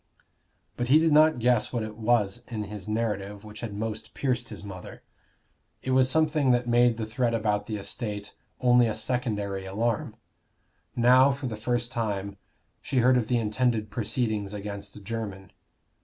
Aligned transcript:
But 0.77 0.87
he 0.87 0.97
did 0.97 1.11
not 1.11 1.37
guess 1.37 1.71
what 1.71 1.83
it 1.83 1.95
was 1.95 2.41
in 2.47 2.63
his 2.63 2.87
narrative 2.87 3.43
which 3.43 3.59
had 3.59 3.75
most 3.75 4.15
pierced 4.15 4.49
his 4.49 4.63
mother. 4.63 5.03
It 5.83 5.91
was 5.91 6.09
something 6.09 6.49
that 6.49 6.67
made 6.67 6.97
the 6.97 7.05
threat 7.05 7.35
about 7.35 7.67
the 7.67 7.75
estate 7.77 8.33
only 8.59 8.87
a 8.87 8.95
secondary 8.95 9.63
alarm. 9.63 10.15
Now, 10.95 11.29
for 11.29 11.45
the 11.45 11.55
first 11.55 11.91
time, 11.91 12.35
she 12.81 12.97
heard 12.97 13.15
of 13.15 13.27
the 13.27 13.37
intended 13.37 13.91
proceedings 13.91 14.55
against 14.55 14.97
Jermyn. 15.03 15.51